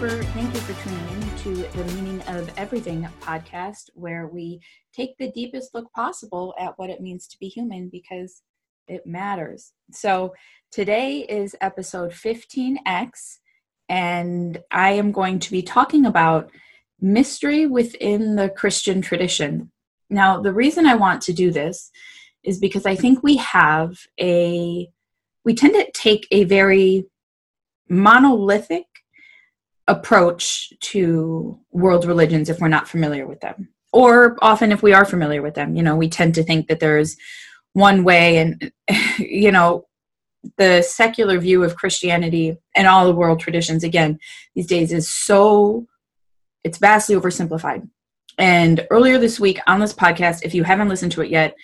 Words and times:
for 0.00 0.08
thank 0.08 0.54
you 0.54 0.60
for 0.60 0.82
tuning 0.82 1.08
in 1.10 1.38
to 1.40 1.54
the 1.76 1.84
Meaning 1.92 2.22
of 2.22 2.50
Everything 2.56 3.06
podcast, 3.20 3.90
where 3.92 4.28
we 4.28 4.58
take 4.94 5.14
the 5.18 5.30
deepest 5.32 5.74
look 5.74 5.92
possible 5.92 6.54
at 6.58 6.72
what 6.78 6.88
it 6.88 7.02
means 7.02 7.26
to 7.26 7.38
be 7.38 7.48
human 7.48 7.90
because 7.90 8.40
it 8.88 9.06
matters. 9.06 9.74
So 9.92 10.32
today 10.72 11.26
is 11.28 11.54
episode 11.60 12.12
15x, 12.12 13.40
and 13.90 14.62
I 14.70 14.92
am 14.92 15.12
going 15.12 15.38
to 15.38 15.50
be 15.50 15.60
talking 15.60 16.06
about 16.06 16.50
mystery 16.98 17.66
within 17.66 18.36
the 18.36 18.48
Christian 18.48 19.02
tradition. 19.02 19.70
Now, 20.08 20.40
the 20.40 20.54
reason 20.54 20.86
I 20.86 20.94
want 20.94 21.20
to 21.24 21.34
do 21.34 21.50
this 21.50 21.90
is 22.42 22.58
because 22.58 22.86
I 22.86 22.96
think 22.96 23.22
we 23.22 23.36
have 23.36 23.98
a 24.18 24.88
we 25.44 25.54
tend 25.54 25.74
to 25.74 25.90
take 25.92 26.26
a 26.30 26.44
very 26.44 27.04
monolithic 27.90 28.86
approach 29.90 30.72
to 30.80 31.58
world 31.72 32.04
religions 32.04 32.48
if 32.48 32.60
we're 32.60 32.68
not 32.68 32.88
familiar 32.88 33.26
with 33.26 33.40
them. 33.40 33.68
Or 33.92 34.38
often 34.40 34.70
if 34.70 34.82
we 34.82 34.92
are 34.92 35.04
familiar 35.04 35.42
with 35.42 35.54
them 35.54 35.74
you 35.74 35.82
know 35.82 35.96
we 35.96 36.08
tend 36.08 36.34
to 36.36 36.44
think 36.44 36.68
that 36.68 36.80
there's 36.80 37.16
one 37.72 38.04
way 38.04 38.38
and 38.38 38.72
you 39.18 39.50
know 39.52 39.86
the 40.56 40.80
secular 40.80 41.38
view 41.38 41.62
of 41.62 41.76
christianity 41.76 42.56
and 42.74 42.86
all 42.86 43.04
the 43.04 43.14
world 43.14 43.40
traditions 43.40 43.84
again 43.84 44.18
these 44.54 44.66
days 44.66 44.90
is 44.90 45.12
so 45.12 45.86
it's 46.64 46.78
vastly 46.78 47.14
oversimplified. 47.14 47.88
And 48.38 48.86
earlier 48.90 49.18
this 49.18 49.40
week 49.40 49.60
on 49.66 49.80
this 49.80 49.92
podcast 49.92 50.40
if 50.44 50.54
you 50.54 50.64
haven't 50.64 50.88
listened 50.88 51.12
to 51.12 51.22
it 51.22 51.30
yet 51.30 51.54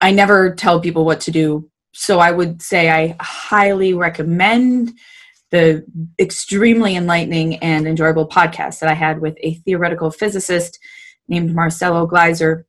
i 0.00 0.10
never 0.10 0.54
tell 0.54 0.80
people 0.80 1.04
what 1.04 1.20
to 1.22 1.30
do. 1.30 1.70
So 1.92 2.20
i 2.20 2.30
would 2.30 2.62
say 2.62 2.90
i 2.90 3.16
highly 3.20 3.94
recommend 3.94 4.92
the 5.50 5.84
extremely 6.18 6.96
enlightening 6.96 7.56
and 7.56 7.86
enjoyable 7.86 8.28
podcast 8.28 8.78
that 8.80 8.90
I 8.90 8.94
had 8.94 9.20
with 9.20 9.36
a 9.40 9.54
theoretical 9.54 10.10
physicist 10.10 10.78
named 11.28 11.54
Marcelo 11.54 12.06
Gleiser, 12.06 12.66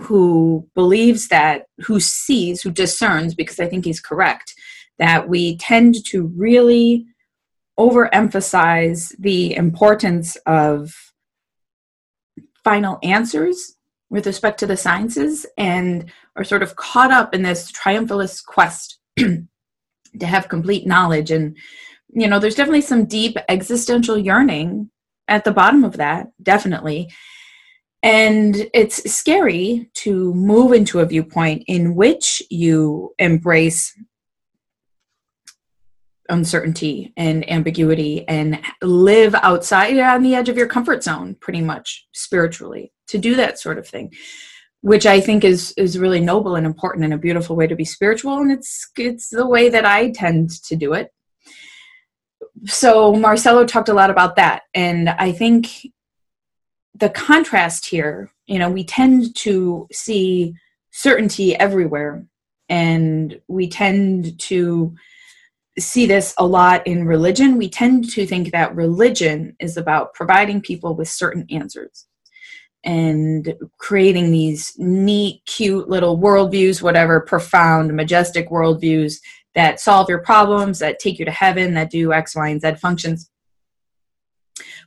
who 0.00 0.68
believes 0.74 1.28
that, 1.28 1.66
who 1.80 1.98
sees, 2.00 2.62
who 2.62 2.70
discerns, 2.70 3.34
because 3.34 3.58
I 3.58 3.66
think 3.68 3.84
he's 3.84 4.00
correct, 4.00 4.54
that 4.98 5.28
we 5.28 5.56
tend 5.58 6.04
to 6.06 6.26
really 6.36 7.06
overemphasize 7.78 9.14
the 9.18 9.54
importance 9.54 10.36
of 10.46 10.92
final 12.64 12.98
answers 13.02 13.76
with 14.10 14.26
respect 14.26 14.58
to 14.60 14.66
the 14.66 14.76
sciences 14.76 15.46
and 15.56 16.10
are 16.36 16.44
sort 16.44 16.62
of 16.62 16.76
caught 16.76 17.10
up 17.10 17.34
in 17.34 17.42
this 17.42 17.70
triumphalist 17.72 18.44
quest 18.46 18.98
to 20.20 20.26
have 20.26 20.48
complete 20.48 20.86
knowledge. 20.86 21.30
And 21.30 21.56
you 22.10 22.26
know 22.28 22.38
there's 22.38 22.54
definitely 22.54 22.82
some 22.82 23.04
deep 23.04 23.36
existential 23.48 24.18
yearning 24.18 24.90
at 25.28 25.44
the 25.44 25.52
bottom 25.52 25.84
of 25.84 25.96
that 25.98 26.28
definitely. 26.42 27.10
And 28.02 28.70
it's 28.74 29.12
scary 29.12 29.90
to 29.94 30.32
move 30.34 30.72
into 30.72 31.00
a 31.00 31.06
viewpoint 31.06 31.64
in 31.66 31.96
which 31.96 32.42
you 32.48 33.12
embrace 33.18 33.92
uncertainty 36.28 37.12
and 37.16 37.48
ambiguity 37.50 38.26
and 38.28 38.60
live 38.82 39.34
outside 39.36 39.98
on 39.98 40.22
the 40.22 40.34
edge 40.34 40.48
of 40.48 40.56
your 40.56 40.68
comfort 40.68 41.02
zone 41.02 41.34
pretty 41.40 41.62
much 41.62 42.06
spiritually 42.12 42.92
to 43.08 43.18
do 43.18 43.34
that 43.34 43.58
sort 43.58 43.78
of 43.78 43.88
thing 43.88 44.12
which 44.80 45.06
I 45.06 45.20
think 45.20 45.44
is 45.44 45.72
is 45.76 45.98
really 45.98 46.20
noble 46.20 46.56
and 46.56 46.66
important 46.66 47.04
and 47.04 47.14
a 47.14 47.18
beautiful 47.18 47.56
way 47.56 47.66
to 47.66 47.76
be 47.76 47.84
spiritual 47.84 48.38
and 48.38 48.52
it's 48.52 48.90
it's 48.96 49.28
the 49.28 49.46
way 49.46 49.68
that 49.68 49.84
I 49.84 50.10
tend 50.10 50.50
to 50.64 50.76
do 50.76 50.92
it. 50.94 51.12
So 52.66 53.12
Marcelo 53.14 53.64
talked 53.64 53.88
a 53.88 53.94
lot 53.94 54.10
about 54.10 54.36
that 54.36 54.62
and 54.74 55.08
I 55.08 55.32
think 55.32 55.68
the 56.94 57.10
contrast 57.10 57.86
here, 57.86 58.32
you 58.46 58.58
know, 58.58 58.70
we 58.70 58.84
tend 58.84 59.34
to 59.36 59.86
see 59.92 60.54
certainty 60.90 61.54
everywhere 61.54 62.26
and 62.68 63.40
we 63.46 63.68
tend 63.68 64.38
to 64.40 64.94
see 65.78 66.06
this 66.06 66.34
a 66.38 66.46
lot 66.46 66.84
in 66.88 67.06
religion. 67.06 67.56
We 67.56 67.70
tend 67.70 68.10
to 68.10 68.26
think 68.26 68.50
that 68.50 68.74
religion 68.74 69.54
is 69.60 69.76
about 69.76 70.12
providing 70.14 70.60
people 70.60 70.96
with 70.96 71.08
certain 71.08 71.46
answers 71.50 72.07
and 72.88 73.54
creating 73.76 74.30
these 74.30 74.72
neat, 74.78 75.42
cute 75.44 75.90
little 75.90 76.18
worldviews, 76.18 76.80
whatever, 76.80 77.20
profound, 77.20 77.94
majestic 77.94 78.48
worldviews 78.48 79.20
that 79.54 79.78
solve 79.78 80.08
your 80.08 80.20
problems, 80.20 80.78
that 80.78 80.98
take 80.98 81.18
you 81.18 81.26
to 81.26 81.30
heaven, 81.30 81.74
that 81.74 81.90
do 81.90 82.14
X, 82.14 82.34
Y, 82.34 82.48
and 82.48 82.62
Z 82.62 82.76
functions. 82.76 83.30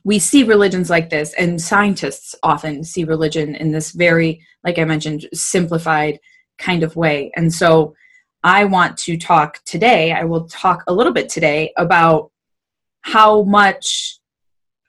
We 0.02 0.18
see 0.18 0.42
religions 0.42 0.90
like 0.90 1.10
this, 1.10 1.32
and 1.34 1.62
scientists 1.62 2.34
often 2.42 2.82
see 2.82 3.04
religion 3.04 3.54
in 3.54 3.70
this 3.70 3.92
very, 3.92 4.44
like 4.64 4.80
I 4.80 4.84
mentioned, 4.84 5.28
simplified 5.32 6.18
kind 6.58 6.82
of 6.82 6.96
way. 6.96 7.30
And 7.36 7.54
so 7.54 7.94
I 8.42 8.64
want 8.64 8.96
to 8.98 9.16
talk 9.16 9.60
today, 9.64 10.10
I 10.10 10.24
will 10.24 10.48
talk 10.48 10.82
a 10.88 10.92
little 10.92 11.12
bit 11.12 11.28
today 11.28 11.72
about 11.76 12.32
how 13.02 13.44
much 13.44 14.18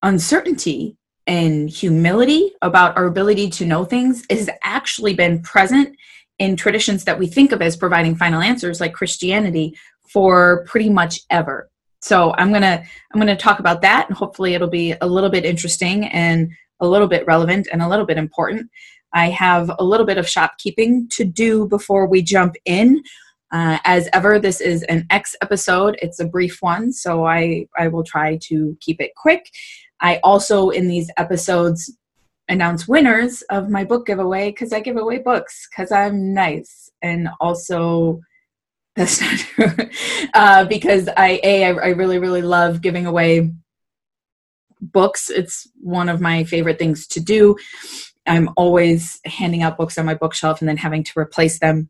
uncertainty 0.02 0.98
and 1.28 1.70
humility 1.70 2.52
about 2.62 2.98
our 2.98 3.06
ability 3.06 3.50
to 3.50 3.66
know 3.66 3.86
things 3.86 4.26
has 4.30 4.50
actually 4.64 5.14
been 5.14 5.42
present 5.42 5.96
in 6.40 6.56
traditions 6.56 7.06
that 7.06 7.18
we 7.18 7.28
think 7.28 7.52
of 7.52 7.62
as 7.62 7.78
providing 7.78 8.16
final 8.16 8.42
answers 8.42 8.82
like 8.82 8.94
christianity 8.94 9.76
for 10.14 10.64
pretty 10.66 10.90
much 10.90 11.22
ever. 11.30 11.70
So 12.02 12.34
i'm 12.38 12.52
gonna 12.54 12.84
i'm 13.14 13.20
gonna 13.20 13.36
talk 13.36 13.60
about 13.60 13.82
that 13.82 14.08
and 14.08 14.18
hopefully 14.18 14.54
it'll 14.54 14.70
be 14.70 14.94
a 15.02 15.08
little 15.08 15.30
bit 15.30 15.46
interesting 15.46 16.06
and 16.06 16.52
a 16.80 16.88
little 16.88 17.08
bit 17.08 17.26
relevant 17.26 17.68
and 17.72 17.82
a 17.82 17.88
little 17.88 18.06
bit 18.06 18.18
important. 18.18 18.70
I 19.14 19.30
have 19.30 19.72
a 19.80 19.84
little 19.84 20.06
bit 20.06 20.18
of 20.18 20.28
shopkeeping 20.28 21.08
to 21.12 21.24
do 21.24 21.68
before 21.68 22.08
we 22.08 22.22
jump 22.22 22.56
in. 22.66 23.02
Uh, 23.52 23.78
as 23.86 24.10
ever 24.14 24.40
this 24.40 24.60
is 24.60 24.82
an 24.84 25.06
x 25.12 25.36
episode. 25.42 25.98
It's 26.02 26.20
a 26.20 26.26
brief 26.26 26.58
one 26.62 26.92
so 26.92 27.26
i 27.26 27.68
i 27.78 27.88
will 27.88 28.04
try 28.04 28.38
to 28.44 28.78
keep 28.82 29.00
it 29.00 29.12
quick 29.16 29.50
I 30.04 30.20
also, 30.24 30.70
in 30.70 30.88
these 30.88 31.10
episodes, 31.18 31.92
announce 32.50 32.88
winners 32.88 33.42
of 33.50 33.70
my 33.70 33.86
book 33.86 34.06
giveaway 34.06 34.50
because 34.50 34.74
I 34.74 34.82
give 34.82 34.98
away 34.98 35.20
books 35.20 35.68
because 35.70 35.92
I'm 35.92 36.34
nice. 36.34 36.92
And 37.02 37.30
also, 37.40 38.20
that's 38.96 39.22
not 39.22 39.40
true. 39.40 39.90
uh, 40.36 40.66
because 40.66 41.10
I, 41.18 41.40
A, 41.44 41.66
I, 41.66 41.70
I 41.70 41.88
really, 41.90 42.20
really 42.20 42.44
love 42.44 42.82
giving 42.82 43.08
away 43.08 43.52
books. 44.82 45.30
It's 45.30 45.68
one 45.80 46.10
of 46.10 46.22
my 46.22 46.44
favorite 46.44 46.78
things 46.78 47.08
to 47.08 47.20
do. 47.20 47.56
I'm 48.28 48.50
always 48.56 49.20
handing 49.26 49.64
out 49.64 49.78
books 49.78 49.98
on 49.98 50.06
my 50.06 50.14
bookshelf 50.14 50.62
and 50.62 50.70
then 50.70 50.78
having 50.78 51.04
to 51.06 51.20
replace 51.20 51.60
them 51.60 51.90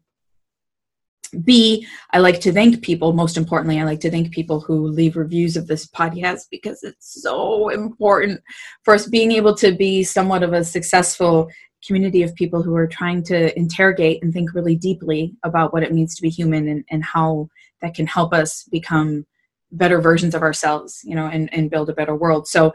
B, 1.44 1.88
I 2.12 2.20
like 2.20 2.40
to 2.42 2.52
thank 2.52 2.82
people. 2.82 3.14
Most 3.14 3.38
importantly, 3.38 3.80
I 3.80 3.84
like 3.84 4.00
to 4.02 4.12
thank 4.12 4.32
people 4.32 4.60
who 4.60 4.88
leave 4.88 5.16
reviews 5.16 5.58
of 5.58 5.68
this 5.68 5.88
podcast 5.88 6.48
because 6.52 6.84
it's 6.84 7.22
so 7.22 7.70
important 7.70 8.42
for 8.84 8.94
us 8.94 9.08
being 9.08 9.32
able 9.32 9.56
to 9.56 9.72
be 9.72 10.04
somewhat 10.04 10.44
of 10.44 10.54
a 10.54 10.64
successful 10.64 11.50
community 11.86 12.24
of 12.24 12.36
people 12.36 12.62
who 12.62 12.76
are 12.76 12.88
trying 12.88 13.24
to 13.24 13.58
interrogate 13.58 14.24
and 14.24 14.34
think 14.34 14.54
really 14.54 14.76
deeply 14.76 15.36
about 15.44 15.74
what 15.74 15.84
it 15.84 15.94
means 15.94 16.16
to 16.16 16.22
be 16.22 16.30
human 16.30 16.68
and, 16.68 16.86
and 16.90 17.04
how 17.04 17.50
that 17.82 17.94
can 17.94 18.08
help 18.08 18.34
us 18.34 18.64
become 18.72 19.26
better 19.72 20.00
versions 20.00 20.36
of 20.36 20.42
ourselves, 20.42 21.02
you 21.04 21.16
know, 21.16 21.28
and, 21.28 21.54
and 21.54 21.70
build 21.70 21.90
a 21.90 21.94
better 21.94 22.16
world. 22.16 22.48
So 22.48 22.74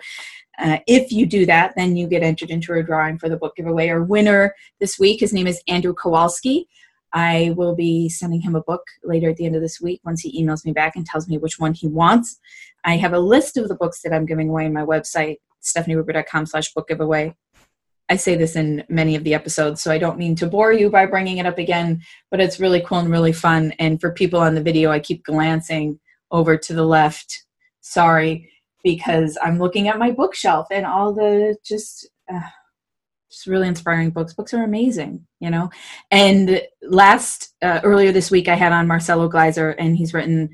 uh, 0.59 0.79
if 0.87 1.13
you 1.13 1.25
do 1.25 1.47
that, 1.47 1.75
then 1.77 1.97
you 1.97 2.09
get 2.09 2.23
entered 2.23 2.51
into 2.51 2.75
a 2.75 2.83
drawing 2.83 3.19
for 3.19 3.29
the 3.29 3.37
book 3.37 3.55
giveaway. 3.57 3.89
Our 3.89 4.03
winner 4.03 4.55
this 4.81 4.99
week, 4.99 5.21
his 5.21 5.33
name 5.33 5.47
is 5.47 5.63
Andrew 5.69 5.95
Kowalski. 5.95 6.69
I 7.13 7.55
will 7.57 7.75
be 7.75 8.09
sending 8.09 8.41
him 8.41 8.55
a 8.55 8.63
book 8.63 8.83
later 9.03 9.31
at 9.31 9.37
the 9.37 9.47
end 9.47 9.57
of 9.57 9.63
this 9.63 9.81
week 9.81 10.01
once 10.05 10.21
he 10.21 10.43
emails 10.43 10.65
me 10.65 10.73
back 10.73 10.95
and 10.95 11.07
tells 11.07 11.29
me 11.29 11.39
which 11.39 11.59
one 11.59 11.75
he 11.75 11.87
wants. 11.87 12.39
I 12.85 12.97
have 12.97 13.13
a 13.13 13.19
list 13.19 13.57
of 13.57 13.69
the 13.69 13.75
books 13.75 14.03
that 14.03 14.13
I'm 14.13 14.27
giving 14.27 14.51
away 14.51 14.67
on 14.67 14.73
my 14.73 14.85
website, 14.85 15.37
stephanieruper.com 15.63 16.47
slash 16.47 16.73
book 16.75 16.89
giveaway. 16.89 17.35
I 18.11 18.17
say 18.17 18.37
this 18.37 18.57
in 18.57 18.85
many 18.89 19.17
of 19.17 19.25
the 19.25 19.35
episodes, 19.35 19.83
so 19.83 19.91
I 19.91 19.99
don't 19.99 20.19
mean 20.19 20.35
to 20.37 20.47
bore 20.47 20.73
you 20.73 20.89
by 20.89 21.05
bringing 21.07 21.39
it 21.39 21.47
up 21.47 21.59
again, 21.59 22.03
but 22.31 22.41
it's 22.41 22.61
really 22.61 22.81
cool 22.81 22.99
and 22.99 23.11
really 23.11 23.33
fun. 23.33 23.73
And 23.79 24.01
for 24.01 24.13
people 24.13 24.41
on 24.41 24.55
the 24.55 24.63
video, 24.63 24.91
I 24.91 24.99
keep 24.99 25.25
glancing 25.25 26.01
over 26.31 26.57
to 26.57 26.73
the 26.73 26.87
left. 26.87 27.45
Sorry, 27.81 28.51
because 28.83 29.37
I'm 29.43 29.59
looking 29.59 29.89
at 29.89 29.99
my 29.99 30.11
bookshelf 30.11 30.69
and 30.71 30.87
all 30.87 31.13
the 31.13 31.57
just. 31.65 32.09
Uh, 32.33 32.41
just 33.31 33.47
really 33.47 33.69
inspiring 33.69 34.11
books. 34.11 34.35
Books 34.35 34.55
are 34.55 34.65
amazing, 34.65 35.27
you 35.41 35.51
know. 35.51 35.71
And 36.11 36.63
last 36.83 37.55
uh, 37.63 37.81
earlier 37.85 38.13
this 38.13 38.31
week, 38.31 38.49
I 38.49 38.55
had 38.55 38.73
on 38.73 38.87
Marcelo 38.87 39.29
Gleiser, 39.29 39.71
and 39.71 39.97
he's 39.97 40.15
written 40.15 40.51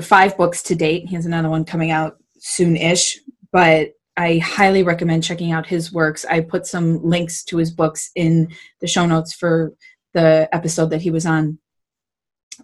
five 0.00 0.36
books 0.36 0.62
to 0.64 0.74
date. 0.74 1.06
He 1.08 1.14
has 1.14 1.26
another 1.26 1.48
one 1.48 1.64
coming 1.64 1.90
out 1.90 2.16
soon-ish, 2.38 3.18
but 3.52 3.92
I 4.16 4.38
highly 4.38 4.82
recommend 4.82 5.22
checking 5.22 5.52
out 5.52 5.66
his 5.66 5.92
works. 5.92 6.24
I 6.24 6.40
put 6.40 6.66
some 6.66 7.02
links 7.04 7.44
to 7.44 7.56
his 7.56 7.70
books 7.70 8.10
in 8.16 8.48
the 8.80 8.88
show 8.88 9.06
notes 9.06 9.32
for 9.32 9.72
the 10.12 10.48
episode 10.52 10.90
that 10.90 11.02
he 11.02 11.10
was 11.10 11.26
on. 11.26 11.58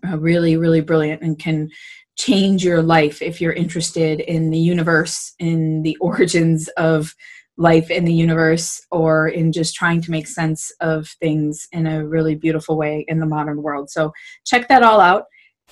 Uh, 0.07 0.19
really, 0.19 0.57
really 0.57 0.81
brilliant, 0.81 1.23
and 1.23 1.39
can 1.39 1.71
change 2.17 2.65
your 2.65 2.83
life 2.83 3.23
if 3.23 3.41
you're 3.41 3.53
interested 3.53 4.21
in 4.21 4.51
the 4.51 4.59
universe, 4.59 5.35
in 5.39 5.83
the 5.83 5.97
origins 6.01 6.69
of 6.77 7.15
life 7.57 7.91
in 7.91 8.05
the 8.05 8.13
universe, 8.13 8.85
or 8.91 9.29
in 9.29 9.53
just 9.53 9.75
trying 9.75 10.01
to 10.03 10.11
make 10.11 10.27
sense 10.27 10.73
of 10.81 11.09
things 11.21 11.69
in 11.73 11.87
a 11.87 12.05
really 12.05 12.35
beautiful 12.35 12.77
way 12.77 13.05
in 13.09 13.21
the 13.21 13.27
modern 13.27 13.63
world. 13.63 13.91
So 13.91 14.13
check 14.45 14.69
that 14.69 14.83
all 14.83 15.01
out. 15.01 15.25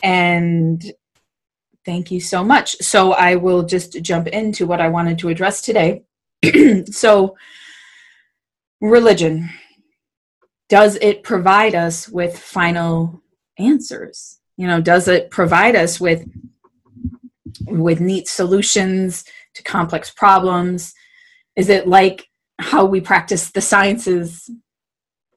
And 0.02 0.82
thank 1.84 2.10
you 2.10 2.20
so 2.20 2.44
much. 2.44 2.76
So 2.76 3.12
I 3.12 3.34
will 3.36 3.64
just 3.64 4.00
jump 4.02 4.28
into 4.28 4.66
what 4.66 4.80
I 4.80 4.88
wanted 4.88 5.18
to 5.20 5.28
address 5.28 5.62
today. 5.62 6.04
so, 6.90 7.36
religion 8.80 9.48
does 10.72 10.96
it 11.02 11.22
provide 11.22 11.74
us 11.74 12.08
with 12.08 12.38
final 12.38 13.22
answers? 13.58 14.40
You 14.56 14.66
know, 14.66 14.80
does 14.80 15.06
it 15.06 15.30
provide 15.30 15.76
us 15.76 16.00
with 16.00 16.26
with 17.66 18.00
neat 18.00 18.26
solutions 18.26 19.24
to 19.54 19.62
complex 19.62 20.10
problems? 20.10 20.94
Is 21.56 21.68
it 21.68 21.86
like 21.88 22.28
how 22.58 22.84
we 22.84 23.00
practice 23.00 23.50
the 23.50 23.60
sciences? 23.60 24.50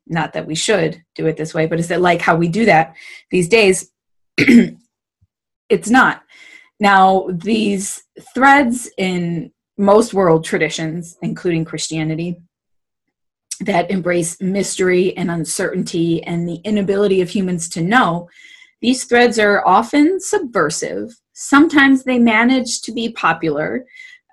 Not 0.07 0.33
that 0.33 0.45
we 0.45 0.56
should 0.56 1.01
do 1.15 1.25
it 1.25 1.38
this 1.38 1.53
way, 1.53 1.65
but 1.65 1.79
is 1.79 1.91
it 1.91 2.00
like 2.00 2.21
how 2.21 2.35
we 2.35 2.47
do 2.47 2.65
that 2.65 2.95
these 3.31 3.47
days? 3.47 3.91
it's 4.38 5.89
not. 5.89 6.21
Now, 6.79 7.27
these 7.31 8.03
threads 8.33 8.89
in 8.97 9.51
most 9.77 10.13
world 10.13 10.44
traditions, 10.44 11.17
including 11.21 11.65
Christianity, 11.65 12.38
that 13.62 13.89
embrace 13.89 14.41
mystery 14.41 15.15
and 15.15 15.31
uncertainty 15.31 16.21
and 16.23 16.47
the 16.47 16.62
inability 16.65 17.21
of 17.21 17.29
humans 17.29 17.69
to 17.69 17.81
know, 17.81 18.29
these 18.81 19.06
threads 19.06 19.39
are 19.39 19.65
often 19.65 20.19
subversive. 20.19 21.15
Sometimes 21.33 22.03
they 22.03 22.19
manage 22.19 22.81
to 22.81 22.91
be 22.91 23.09
popular. 23.09 23.85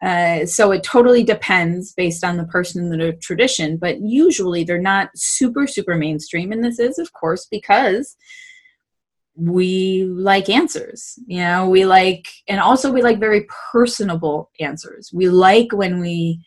Uh, 0.03 0.45
so 0.45 0.73
it 0.73 0.83
totally 0.83 1.23
depends 1.23 1.93
based 1.93 2.25
on 2.25 2.37
the 2.37 2.45
person 2.45 2.83
and 2.83 3.01
the 3.01 3.13
tradition, 3.23 3.77
but 3.77 4.01
usually 4.01 4.65
they're 4.65 4.79
not 4.79 5.11
super, 5.15 5.67
super 5.67 5.95
mainstream. 5.95 6.51
And 6.51 6.65
this 6.65 6.81
is, 6.81 6.99
of 6.99 7.13
course, 7.13 7.47
because 7.49 8.17
we 9.35 10.05
like 10.05 10.51
answers 10.51 11.19
you 11.27 11.41
know 11.41 11.67
we 11.69 11.87
like 11.87 12.29
and 12.49 12.61
also 12.61 12.93
we 12.93 13.01
like 13.01 13.19
very 13.19 13.47
personable 13.73 14.51
answers 14.61 15.11
we 15.13 15.29
like 15.29 15.73
when 15.73 16.01
we 16.01 16.39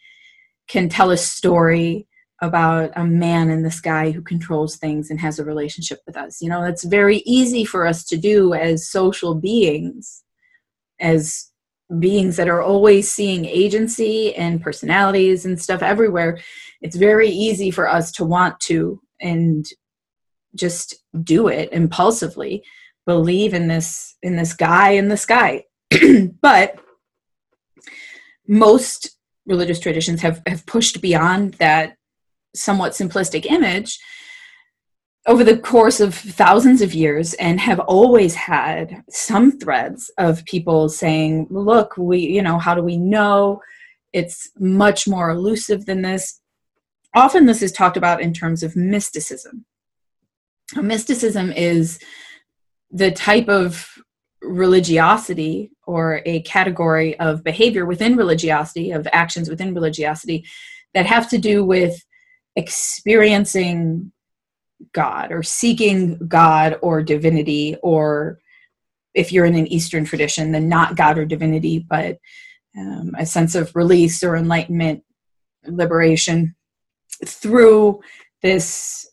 can 0.68 0.88
tell 0.88 1.10
a 1.10 1.18
story 1.18 2.08
about 2.42 2.92
a 2.96 3.04
man 3.04 3.50
in 3.50 3.64
the 3.64 3.72
sky 3.72 4.12
who 4.12 4.22
controls 4.22 4.76
things 4.76 5.10
and 5.10 5.20
has 5.20 5.40
a 5.40 5.46
relationship 5.46 6.00
with 6.06 6.16
us 6.16 6.42
you 6.42 6.50
know 6.50 6.64
it's 6.64 6.84
very 6.84 7.24
easy 7.26 7.66
for 7.66 7.88
us 7.88 8.06
to 8.06 8.18
do 8.18 8.54
as 8.54 8.88
social 8.88 9.34
beings 9.34 10.24
as 11.00 11.52
beings 12.00 12.36
that 12.38 12.50
are 12.50 12.62
always 12.62 13.12
seeing 13.12 13.46
agency 13.46 14.36
and 14.36 14.62
personalities 14.62 15.46
and 15.46 15.62
stuff 15.62 15.84
everywhere 15.84 16.40
it's 16.82 16.96
very 16.96 17.30
easy 17.30 17.70
for 17.70 17.88
us 17.88 18.12
to 18.12 18.26
want 18.26 18.60
to 18.60 19.00
and 19.22 19.68
just 20.56 20.96
do 21.24 21.48
it 21.48 21.72
impulsively 21.72 22.64
believe 23.06 23.54
in 23.54 23.68
this 23.68 24.16
in 24.22 24.36
this 24.36 24.54
guy 24.54 24.92
in 24.92 25.08
the 25.08 25.18
sky. 25.18 25.64
But 26.42 26.80
most 28.48 29.18
religious 29.46 29.80
traditions 29.80 30.22
have 30.22 30.42
have 30.48 30.66
pushed 30.66 31.02
beyond 31.02 31.56
that 31.56 31.96
somewhat 32.56 32.94
simplistic 32.94 33.46
image 33.46 34.00
over 35.36 35.44
the 35.44 35.58
course 35.58 36.00
of 36.00 36.16
thousands 36.16 36.82
of 36.82 36.94
years 36.94 37.34
and 37.34 37.60
have 37.60 37.82
always 37.82 38.34
had 38.34 39.04
some 39.10 39.52
threads 39.60 40.10
of 40.18 40.46
people 40.46 40.88
saying 40.88 41.46
look 41.50 41.98
we 41.98 42.20
you 42.20 42.42
know 42.42 42.58
how 42.58 42.74
do 42.74 42.82
we 42.82 42.96
know? 42.96 43.60
It's 44.14 44.50
much 44.58 45.10
more 45.10 45.30
elusive 45.30 45.88
than 45.88 46.04
this. 46.04 46.40
Often 47.14 47.48
this 47.48 47.62
is 47.62 47.74
talked 47.74 47.98
about 47.98 48.22
in 48.22 48.32
terms 48.32 48.64
of 48.64 48.78
mysticism. 48.78 49.66
Mysticism 50.82 51.52
is 51.52 52.00
the 52.90 53.12
type 53.12 53.50
of 53.50 53.90
religiosity 54.42 55.70
or 55.86 56.22
a 56.26 56.44
category 56.44 57.20
of 57.20 57.44
behavior 57.44 57.86
within 57.86 58.16
religiosity, 58.16 58.92
of 58.92 59.06
actions 59.12 59.50
within 59.50 59.74
religiosity, 59.74 60.46
that 60.94 61.06
have 61.06 61.30
to 61.32 61.38
do 61.38 61.62
with 61.62 62.02
experiencing 62.56 64.14
God 64.94 65.32
or 65.32 65.44
seeking 65.44 66.18
God 66.28 66.78
or 66.82 67.02
divinity, 67.02 67.78
or 67.82 68.40
if 69.14 69.32
you're 69.32 69.46
in 69.46 69.56
an 69.56 69.68
Eastern 69.68 70.06
tradition, 70.06 70.52
then 70.52 70.68
not 70.68 70.96
God 70.96 71.18
or 71.18 71.26
divinity, 71.26 71.80
but 71.80 72.18
um, 72.78 73.14
a 73.18 73.26
sense 73.26 73.56
of 73.56 73.76
release 73.76 74.24
or 74.24 74.36
enlightenment, 74.36 75.04
liberation 75.66 76.56
through 77.26 78.02
this 78.42 79.08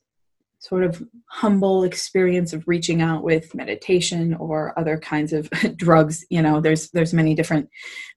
sort 0.59 0.85
of 0.85 1.03
humble 1.29 1.85
experience 1.85 2.53
of 2.53 2.67
reaching 2.67 3.03
out 3.03 3.23
with 3.23 3.55
meditation 3.55 4.35
or 4.35 4.79
other 4.79 4.99
kinds 4.99 5.33
of 5.33 5.49
drugs. 5.77 6.25
You 6.31 6.43
know 6.43 6.61
there's 6.61 6.91
there's 6.91 7.15
many 7.15 7.35
different 7.35 7.69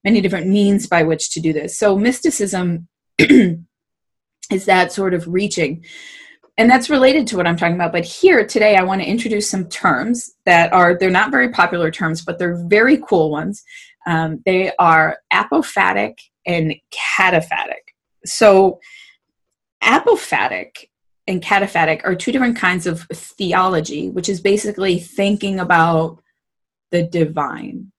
many 0.04 0.20
different 0.20 0.48
means 0.48 0.86
by 0.86 1.02
which 1.02 1.30
to 1.30 1.40
do 1.40 1.52
this. 1.52 1.78
So 1.78 1.96
mysticism 1.98 2.88
is 3.18 4.64
that 4.66 4.92
sort 4.92 5.14
of 5.14 5.26
reaching 5.28 5.84
and 6.58 6.70
that's 6.70 6.90
related 6.90 7.26
to 7.26 7.36
what 7.36 7.46
i'm 7.46 7.56
talking 7.56 7.74
about 7.74 7.92
but 7.92 8.04
here 8.04 8.46
today 8.46 8.76
i 8.76 8.82
want 8.82 9.00
to 9.00 9.08
introduce 9.08 9.48
some 9.48 9.68
terms 9.68 10.34
that 10.44 10.72
are 10.72 10.98
they're 10.98 11.10
not 11.10 11.30
very 11.30 11.50
popular 11.50 11.90
terms 11.90 12.22
but 12.22 12.38
they're 12.38 12.62
very 12.66 12.98
cool 13.08 13.30
ones 13.30 13.62
um, 14.06 14.40
they 14.46 14.72
are 14.78 15.18
apophatic 15.32 16.14
and 16.46 16.74
cataphatic 16.92 17.92
so 18.24 18.78
apophatic 19.82 20.86
and 21.26 21.42
cataphatic 21.42 22.02
are 22.04 22.14
two 22.14 22.32
different 22.32 22.56
kinds 22.56 22.86
of 22.86 23.02
theology, 23.12 24.10
which 24.10 24.28
is 24.28 24.40
basically 24.40 24.98
thinking 24.98 25.58
about 25.58 26.22
the 26.90 27.02
divine, 27.02 27.92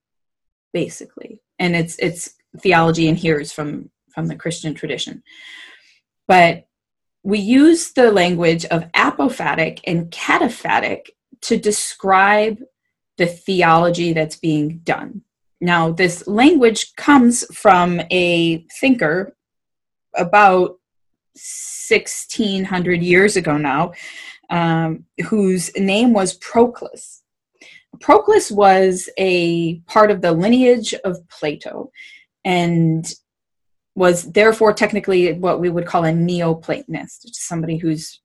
basically. 0.74 1.42
And 1.60 1.76
it's 1.76 1.98
it's 2.00 2.36
theology 2.60 3.08
and 3.08 3.18
here 3.18 3.40
is 3.40 3.52
from 3.52 3.90
from 4.10 4.28
the 4.28 4.36
Christian 4.36 4.74
tradition. 4.74 5.24
But 6.28 6.67
we 7.28 7.40
use 7.40 7.92
the 7.92 8.10
language 8.10 8.64
of 8.68 8.90
apophatic 8.94 9.82
and 9.86 10.10
cataphatic 10.12 11.10
to 11.42 11.58
describe 11.58 12.58
the 13.18 13.26
theology 13.26 14.14
that's 14.14 14.38
being 14.38 14.78
done. 14.86 15.22
Now, 15.60 15.92
this 15.92 16.26
language 16.26 16.96
comes 16.96 17.44
from 17.54 18.00
a 18.12 18.66
thinker 18.80 19.36
about 20.16 20.80
1600 21.34 23.04
years 23.04 23.36
ago 23.36 23.58
now, 23.58 23.92
um, 24.50 25.04
whose 25.26 25.76
name 25.76 26.14
was 26.14 26.36
Proclus. 26.36 27.24
Proclus 28.00 28.50
was 28.50 29.10
a 29.18 29.80
part 29.80 30.12
of 30.12 30.22
the 30.22 30.32
lineage 30.32 30.94
of 31.04 31.28
Plato 31.28 31.92
and 32.46 33.06
was 33.98 34.32
therefore 34.32 34.72
technically 34.72 35.34
what 35.34 35.60
we 35.60 35.72
would 35.72 35.88
call 35.88 36.06
a 36.06 36.12
Neoplatonist, 36.12 37.34
somebody 37.34 37.78
who's 37.78 38.22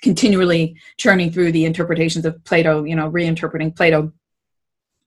continually 0.00 0.74
churning 0.96 1.30
through 1.30 1.52
the 1.52 1.66
interpretations 1.66 2.24
of 2.24 2.42
Plato, 2.44 2.82
you 2.84 2.96
know, 2.96 3.10
reinterpreting 3.10 3.76
Plato. 3.76 4.10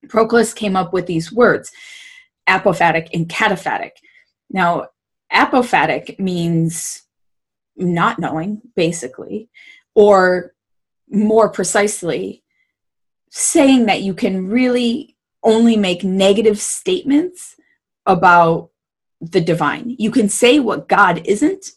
Proclus 0.07 0.53
came 0.53 0.75
up 0.75 0.93
with 0.93 1.07
these 1.07 1.31
words, 1.31 1.71
apophatic 2.47 3.07
and 3.15 3.27
cataphatic. 3.27 3.93
Now, 4.51 4.89
apophatic 5.33 6.19
means 6.19 7.01
not 7.75 8.19
knowing, 8.19 8.61
basically, 8.75 9.49
or 9.95 10.53
more 11.09 11.49
precisely, 11.49 12.43
saying 13.31 13.87
that 13.87 14.03
you 14.03 14.13
can 14.13 14.49
really 14.49 15.15
only 15.41 15.77
make 15.77 16.03
negative 16.03 16.59
statements 16.59 17.55
about 18.05 18.69
the 19.21 19.41
divine. 19.41 19.95
You 19.97 20.11
can 20.11 20.29
say 20.29 20.59
what 20.59 20.87
God 20.87 21.21
isn't, 21.25 21.71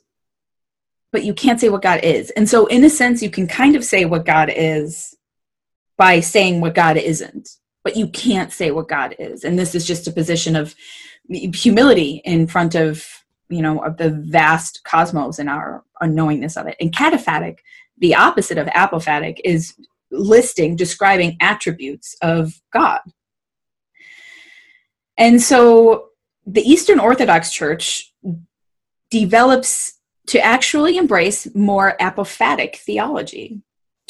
but 1.11 1.25
you 1.25 1.35
can't 1.35 1.61
say 1.61 1.69
what 1.69 1.83
God 1.83 2.01
is. 2.03 2.31
And 2.31 2.49
so, 2.49 2.67
in 2.67 2.85
a 2.85 2.91
sense, 2.91 3.23
you 3.23 3.31
can 3.31 3.47
kind 3.47 3.77
of 3.77 3.85
say 3.85 4.05
what 4.05 4.25
God 4.25 4.51
is 4.55 5.17
by 5.97 6.21
saying 6.21 6.61
what 6.61 6.75
God 6.75 6.97
isn't, 6.97 7.51
but 7.85 7.97
you 7.97 8.09
can't 8.09 8.53
say 8.53 8.71
what 8.71 8.89
God 8.89 9.15
is. 9.19 9.45
And 9.45 9.59
this 9.59 9.75
is 9.75 9.87
just 9.87 10.07
a 10.07 10.13
position 10.13 10.57
of 10.57 10.75
humility 11.29 12.23
in 12.25 12.47
front 12.47 12.75
of 12.75 13.07
you 13.49 13.63
know 13.63 13.85
of 13.85 13.97
the 13.97 14.11
vast 14.11 14.83
cosmos 14.85 15.39
and 15.39 15.49
our 15.49 15.85
unknowingness 16.01 16.61
of 16.61 16.67
it 16.67 16.77
and 16.81 16.93
cataphatic 16.93 17.59
the 17.99 18.15
opposite 18.15 18.59
of 18.59 18.67
apophatic 18.69 19.39
is 19.45 19.75
listing 20.11 20.75
describing 20.75 21.37
attributes 21.41 22.17
of 22.23 22.61
god 22.73 23.01
and 25.17 25.41
so 25.41 26.09
the 26.47 26.63
eastern 26.63 26.99
orthodox 26.99 27.53
church 27.53 28.13
develops 29.11 30.01
to 30.27 30.41
actually 30.41 30.97
embrace 30.97 31.53
more 31.55 31.97
apophatic 32.01 32.77
theology 32.77 33.63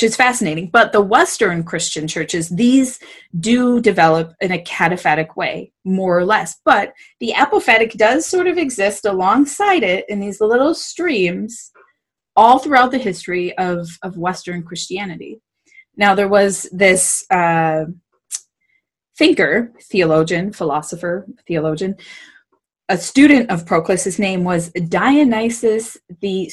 which 0.02 0.08
is 0.08 0.16
fascinating. 0.16 0.68
But 0.68 0.92
the 0.92 1.00
Western 1.00 1.62
Christian 1.62 2.08
churches, 2.08 2.48
these 2.48 2.98
do 3.38 3.80
develop 3.80 4.34
in 4.40 4.50
a 4.50 4.62
cataphatic 4.62 5.36
way, 5.36 5.72
more 5.84 6.18
or 6.18 6.24
less. 6.24 6.58
But 6.64 6.92
the 7.20 7.32
apophatic 7.36 7.92
does 7.92 8.26
sort 8.26 8.46
of 8.46 8.58
exist 8.58 9.04
alongside 9.04 9.84
it 9.84 10.04
in 10.08 10.18
these 10.18 10.40
little 10.40 10.74
streams 10.74 11.70
all 12.34 12.58
throughout 12.58 12.90
the 12.90 12.98
history 12.98 13.56
of, 13.58 13.88
of 14.02 14.16
Western 14.16 14.62
Christianity. 14.62 15.40
Now, 15.96 16.14
there 16.14 16.28
was 16.28 16.68
this 16.72 17.24
uh, 17.30 17.84
thinker, 19.22 19.70
theologian, 19.80 20.52
philosopher, 20.52 21.24
theologian, 21.46 21.94
a 22.88 22.98
student 22.98 23.48
of 23.52 23.64
Proclus. 23.64 24.02
His 24.02 24.18
name 24.18 24.42
was 24.42 24.70
Dionysius 24.70 25.96
the 26.20 26.50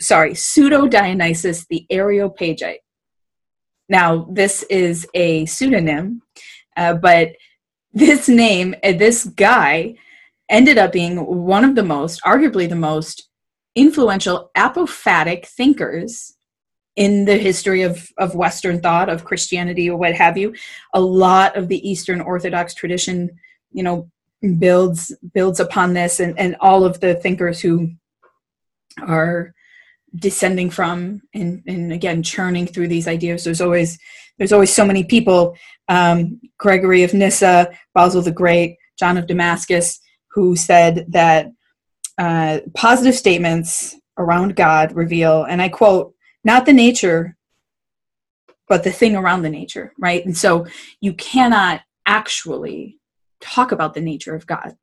sorry 0.00 0.34
pseudo 0.34 0.88
Dionysius 0.88 1.64
the 1.70 1.86
Areopagite. 1.88 2.80
Now, 3.88 4.26
this 4.32 4.64
is 4.64 5.06
a 5.14 5.46
pseudonym, 5.46 6.22
uh, 6.76 6.94
but 6.94 7.36
this 7.92 8.28
name, 8.28 8.74
uh, 8.82 8.94
this 8.94 9.24
guy, 9.24 9.94
ended 10.48 10.76
up 10.76 10.90
being 10.90 11.18
one 11.18 11.64
of 11.64 11.76
the 11.76 11.84
most, 11.84 12.20
arguably 12.22 12.68
the 12.68 12.74
most 12.90 13.28
influential 13.76 14.50
apophatic 14.56 15.46
thinkers 15.46 16.34
in 16.98 17.24
the 17.26 17.38
history 17.38 17.82
of, 17.82 18.10
of 18.18 18.34
Western 18.34 18.80
thought, 18.80 19.08
of 19.08 19.24
Christianity, 19.24 19.88
or 19.88 19.96
what 19.96 20.14
have 20.14 20.36
you. 20.36 20.52
A 20.94 21.00
lot 21.00 21.56
of 21.56 21.68
the 21.68 21.88
Eastern 21.88 22.20
Orthodox 22.20 22.74
tradition, 22.74 23.30
you 23.70 23.84
know, 23.84 24.10
builds 24.58 25.14
builds 25.32 25.60
upon 25.60 25.94
this, 25.94 26.18
and, 26.18 26.36
and 26.36 26.56
all 26.60 26.84
of 26.84 26.98
the 26.98 27.14
thinkers 27.14 27.60
who 27.60 27.90
are 29.06 29.54
descending 30.16 30.70
from 30.70 31.22
and, 31.34 31.62
and 31.68 31.92
again 31.92 32.22
churning 32.22 32.66
through 32.66 32.88
these 32.88 33.06
ideas 33.06 33.44
there's 33.44 33.60
always 33.60 33.98
there's 34.38 34.54
always 34.54 34.72
so 34.74 34.82
many 34.82 35.04
people 35.04 35.54
um, 35.90 36.40
gregory 36.56 37.02
of 37.02 37.12
nyssa 37.12 37.70
basil 37.94 38.22
the 38.22 38.32
great 38.32 38.78
john 38.98 39.18
of 39.18 39.26
damascus 39.26 40.00
who 40.28 40.56
said 40.56 41.04
that 41.10 41.52
uh, 42.16 42.60
positive 42.74 43.14
statements 43.14 43.96
around 44.16 44.56
god 44.56 44.96
reveal 44.96 45.44
and 45.44 45.60
i 45.60 45.68
quote 45.68 46.14
not 46.48 46.66
the 46.66 46.72
nature 46.72 47.36
but 48.68 48.82
the 48.84 48.90
thing 49.00 49.14
around 49.14 49.42
the 49.42 49.56
nature 49.60 49.92
right 49.98 50.24
and 50.26 50.36
so 50.36 50.66
you 51.00 51.12
cannot 51.14 51.80
actually 52.06 52.98
talk 53.40 53.70
about 53.72 53.94
the 53.94 54.00
nature 54.00 54.34
of 54.34 54.46
god 54.46 54.76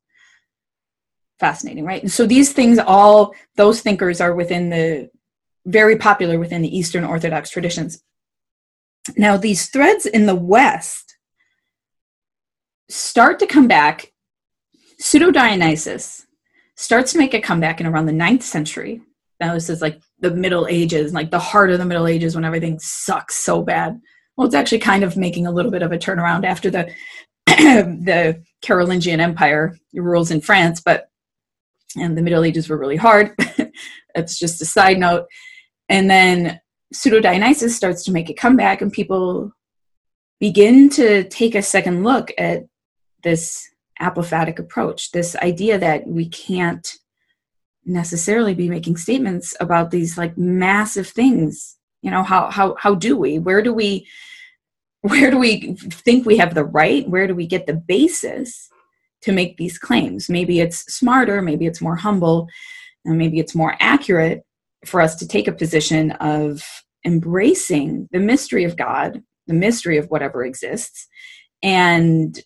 fascinating 1.40 1.86
right 1.86 2.02
and 2.02 2.12
so 2.12 2.26
these 2.26 2.54
things 2.54 2.80
all 2.80 3.36
those 3.58 3.82
thinkers 3.82 4.22
are 4.22 4.34
within 4.34 4.70
the 4.70 5.10
very 5.66 5.98
popular 5.98 6.38
within 6.40 6.62
the 6.62 6.78
Eastern 6.78 7.04
Orthodox 7.04 7.50
traditions. 7.50 8.04
Now, 9.18 9.38
these 9.38 9.70
threads 9.70 10.06
in 10.06 10.26
the 10.26 10.36
West 10.36 11.18
start 12.90 13.40
to 13.40 13.48
come 13.48 13.68
back. 13.68 14.12
Pseudo 15.00 15.32
Dionysus 15.32 16.26
starts 16.76 17.12
to 17.12 17.18
make 17.18 17.34
a 17.34 17.42
comeback 17.42 17.80
in 17.80 17.88
around 17.88 18.06
the 18.06 18.14
ninth 18.14 18.44
century. 18.44 19.02
Now, 19.40 19.54
this 19.54 19.70
is 19.70 19.82
like 19.82 20.02
the 20.20 20.32
Middle 20.32 20.68
Ages, 20.68 21.14
like 21.14 21.32
the 21.32 21.40
heart 21.40 21.72
of 21.72 21.80
the 21.80 21.86
Middle 21.86 22.08
Ages 22.08 22.36
when 22.36 22.46
everything 22.46 22.80
sucks 22.80 23.36
so 23.36 23.62
bad. 23.62 24.00
Well, 24.36 24.48
it's 24.48 24.56
actually 24.56 24.80
kind 24.80 25.04
of 25.04 25.18
making 25.18 25.48
a 25.48 25.52
little 25.52 25.72
bit 25.72 25.82
of 25.82 25.92
a 25.92 25.98
turnaround 25.98 26.46
after 26.46 26.70
the 26.70 26.92
the 27.46 28.44
Carolingian 28.62 29.20
Empire 29.20 29.78
rules 29.94 30.32
in 30.32 30.42
France, 30.42 30.82
but 30.82 31.10
and 31.98 32.18
the 32.18 32.22
Middle 32.22 32.44
Ages 32.44 32.68
were 32.68 32.78
really 32.78 32.96
hard. 32.96 33.34
That's 34.16 34.38
just 34.38 34.62
a 34.62 34.66
side 34.66 34.98
note. 34.98 35.28
And 35.88 36.10
then 36.10 36.60
pseudo 36.92 37.20
Dionysus 37.20 37.76
starts 37.76 38.04
to 38.06 38.12
make 38.12 38.30
a 38.30 38.34
comeback, 38.34 38.82
and 38.82 38.92
people 38.92 39.52
begin 40.40 40.90
to 40.92 41.24
take 41.26 41.56
a 41.56 41.62
second 41.62 42.04
look 42.04 42.32
at 42.38 42.66
this 43.24 43.68
apophatic 44.02 44.60
approach, 44.60 45.12
this 45.12 45.36
idea 45.38 45.78
that 45.78 46.08
we 46.08 46.28
can't 46.28 46.88
necessarily 47.86 48.54
be 48.54 48.70
making 48.70 48.98
statements 48.98 49.56
about 49.60 49.92
these 49.92 50.18
like 50.18 50.38
massive 50.38 51.08
things. 51.08 51.78
You 52.02 52.12
know, 52.12 52.24
how 52.24 52.50
how 52.50 52.76
how 52.80 52.96
do 52.96 53.18
we? 53.18 53.40
Where 53.40 53.62
do 53.62 53.74
we 53.74 54.08
where 55.02 55.30
do 55.30 55.38
we 55.38 55.76
think 55.76 56.26
we 56.26 56.38
have 56.38 56.56
the 56.56 56.66
right? 56.66 57.08
Where 57.08 57.28
do 57.28 57.36
we 57.36 57.46
get 57.46 57.68
the 57.68 57.74
basis 57.74 58.70
to 59.22 59.32
make 59.32 59.58
these 59.58 59.78
claims? 59.78 60.30
Maybe 60.30 60.60
it's 60.60 60.80
smarter, 60.94 61.42
maybe 61.42 61.66
it's 61.66 61.82
more 61.82 61.96
humble, 61.96 62.48
and 63.06 63.18
maybe 63.18 63.40
it's 63.40 63.56
more 63.56 63.76
accurate 63.80 64.44
for 64.86 65.02
us 65.02 65.16
to 65.16 65.28
take 65.28 65.48
a 65.48 65.52
position 65.52 66.12
of 66.14 66.64
embracing 67.06 68.10
the 68.12 68.20
mystery 68.20 68.64
of 68.64 68.78
God, 68.78 69.22
the 69.48 69.54
mystery 69.54 69.98
of 69.98 70.08
whatever 70.08 70.44
exists, 70.44 71.08
and 71.62 72.40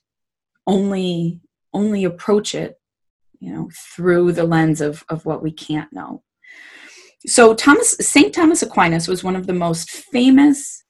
only 0.68 1.40
only 1.74 2.04
approach 2.04 2.56
it, 2.56 2.79
you 3.40 3.52
know, 3.54 3.70
through 3.96 4.32
the 4.34 4.44
lens 4.44 4.82
of 4.82 5.04
of 5.10 5.26
what 5.26 5.42
we 5.42 5.52
can't 5.52 5.92
know. 5.94 6.24
So 7.26 7.54
Thomas 7.54 7.96
St. 8.00 8.34
Thomas 8.34 8.62
Aquinas 8.62 9.08
was 9.08 9.24
one 9.24 9.36
of 9.36 9.48
the 9.48 9.54
most 9.54 9.90
famous 9.90 10.84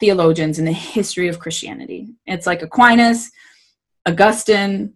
theologians 0.00 0.58
in 0.58 0.64
the 0.64 0.72
history 0.72 1.28
of 1.28 1.38
Christianity. 1.38 2.08
It's 2.26 2.46
like 2.46 2.62
Aquinas, 2.62 3.30
Augustine, 4.06 4.94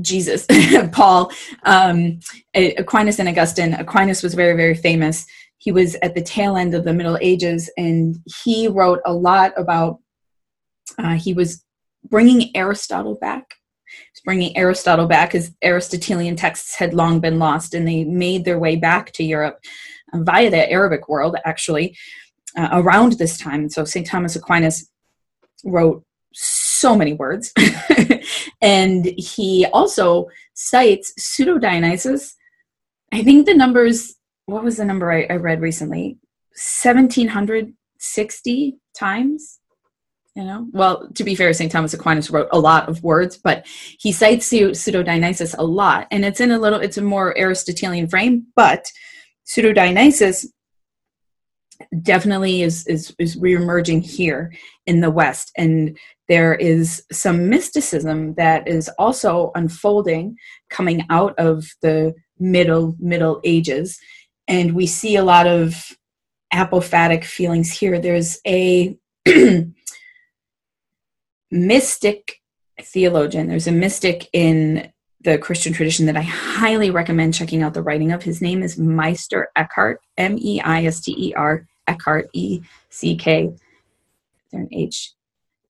Jesus, 0.00 0.46
Paul, 0.92 1.30
um, 1.64 2.20
Aquinas 2.54 3.18
and 3.18 3.28
Augustine. 3.28 3.74
Aquinas 3.74 4.22
was 4.22 4.34
very, 4.34 4.56
very 4.56 4.74
famous. 4.74 5.26
He 5.58 5.72
was 5.72 5.96
at 6.02 6.14
the 6.14 6.22
tail 6.22 6.56
end 6.56 6.74
of 6.74 6.84
the 6.84 6.94
Middle 6.94 7.18
Ages, 7.20 7.70
and 7.76 8.16
he 8.42 8.68
wrote 8.68 9.00
a 9.04 9.12
lot 9.12 9.52
about. 9.56 9.98
Uh, 10.98 11.14
he 11.14 11.32
was 11.32 11.64
bringing 12.08 12.54
Aristotle 12.56 13.16
back. 13.20 13.54
Bringing 14.24 14.56
Aristotle 14.56 15.06
back, 15.06 15.34
as 15.34 15.54
Aristotelian 15.62 16.36
texts 16.36 16.74
had 16.74 16.92
long 16.92 17.20
been 17.20 17.38
lost, 17.38 17.74
and 17.74 17.88
they 17.88 18.04
made 18.04 18.44
their 18.44 18.58
way 18.58 18.76
back 18.76 19.12
to 19.12 19.24
Europe 19.24 19.58
uh, 20.12 20.18
via 20.18 20.50
the 20.50 20.70
Arabic 20.70 21.08
world, 21.08 21.36
actually, 21.44 21.96
uh, 22.56 22.68
around 22.72 23.12
this 23.12 23.38
time. 23.38 23.70
So 23.70 23.84
St. 23.84 24.06
Thomas 24.06 24.36
Aquinas 24.36 24.90
wrote 25.64 26.04
so 26.80 26.96
many 26.96 27.12
words. 27.12 27.52
and 28.60 29.06
he 29.16 29.66
also 29.72 30.26
cites 30.54 31.12
pseudo 31.18 31.58
Dionysus. 31.58 32.34
I 33.12 33.22
think 33.22 33.46
the 33.46 33.54
numbers, 33.54 34.16
what 34.46 34.64
was 34.64 34.76
the 34.76 34.84
number 34.84 35.10
I, 35.10 35.26
I 35.30 35.36
read 35.36 35.60
recently? 35.60 36.18
1760 36.54 38.78
times. 38.94 39.59
You 40.36 40.44
know, 40.44 40.68
well, 40.70 41.08
to 41.14 41.24
be 41.24 41.34
fair, 41.34 41.52
St. 41.52 41.72
Thomas 41.72 41.92
Aquinas 41.92 42.30
wrote 42.30 42.48
a 42.52 42.58
lot 42.58 42.88
of 42.88 43.02
words, 43.02 43.36
but 43.36 43.66
he 43.98 44.12
cites 44.12 44.46
pseudo 44.46 45.02
Dionysus 45.02 45.54
a 45.54 45.64
lot. 45.64 46.06
And 46.12 46.24
it's 46.24 46.40
in 46.40 46.52
a 46.52 46.58
little, 46.58 46.78
it's 46.78 46.98
a 46.98 47.02
more 47.02 47.36
Aristotelian 47.36 48.08
frame, 48.08 48.46
but 48.54 48.86
pseudo 49.44 49.72
Dionysus 49.72 50.46
definitely 52.02 52.62
is 52.62 52.86
is 52.86 53.14
is 53.18 53.36
reemerging 53.36 54.02
here 54.02 54.52
in 54.86 55.00
the 55.00 55.10
West, 55.10 55.50
and 55.56 55.98
there 56.28 56.54
is 56.54 57.02
some 57.10 57.48
mysticism 57.48 58.34
that 58.34 58.68
is 58.68 58.88
also 58.98 59.50
unfolding, 59.54 60.36
coming 60.68 61.04
out 61.10 61.34
of 61.38 61.66
the 61.82 62.14
middle 62.38 62.96
Middle 62.98 63.40
Ages, 63.44 63.98
and 64.48 64.74
we 64.74 64.86
see 64.86 65.16
a 65.16 65.24
lot 65.24 65.46
of 65.46 65.96
apophatic 66.52 67.24
feelings 67.24 67.72
here. 67.72 67.98
There's 67.98 68.38
a 68.46 68.96
mystic 71.50 72.40
theologian. 72.80 73.48
There's 73.48 73.66
a 73.66 73.72
mystic 73.72 74.28
in 74.32 74.90
the 75.22 75.38
Christian 75.38 75.72
tradition 75.72 76.06
that 76.06 76.16
I 76.16 76.22
highly 76.22 76.90
recommend 76.90 77.34
checking 77.34 77.62
out 77.62 77.74
the 77.74 77.82
writing 77.82 78.12
of. 78.12 78.22
His 78.22 78.40
name 78.40 78.62
is 78.62 78.78
Meister 78.78 79.48
Eckhart, 79.54 80.00
M 80.16 80.38
E 80.38 80.60
I 80.60 80.84
S 80.84 81.00
T 81.00 81.14
E 81.16 81.34
R 81.34 81.66
Eckhart, 81.86 82.30
E 82.32 82.62
C 82.88 83.16
K, 83.16 83.52
an 84.52 84.68
H 84.72 85.12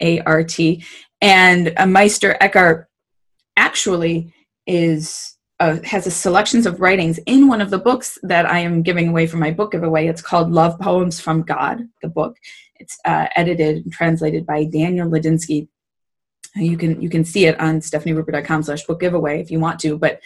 A 0.01 0.21
R 0.21 0.45
T. 0.45 0.85
And 1.21 1.73
a 1.77 1.87
Meister 1.87 2.37
Eckhart 2.41 2.89
actually 3.57 4.33
is 4.67 5.37
has 5.61 6.07
a 6.07 6.11
selections 6.11 6.67
of 6.67 6.81
writings 6.81 7.19
in 7.27 7.47
one 7.47 7.61
of 7.61 7.71
the 7.71 7.79
books 7.79 8.19
that 8.23 8.47
I 8.47 8.61
am 8.61 8.83
giving 8.83 9.09
away 9.09 9.27
for 9.27 9.37
my 9.37 9.51
book 9.51 9.73
giveaway. 9.73 10.07
It's 10.07 10.23
called 10.23 10.51
Love 10.51 10.79
Poems 10.79 11.21
from 11.21 11.43
God, 11.43 11.87
the 12.01 12.09
book. 12.09 12.37
It's 12.79 12.99
uh, 13.05 13.27
edited 13.37 13.85
and 13.85 13.93
translated 13.93 14.47
by 14.47 14.65
Daniel 14.65 15.09
Ladinsky. 15.09 15.69
You 16.57 16.77
can 16.77 17.01
you 17.01 17.11
can 17.11 17.25
see 17.25 17.47
it 17.47 17.61
on 17.61 17.81
stephanieruper.com 17.81 18.63
slash 18.63 18.85
book 18.85 19.01
giveaway 19.01 19.41
if 19.41 19.51
you 19.51 19.61
want 19.61 19.79
to. 19.81 19.99
But 19.99 20.21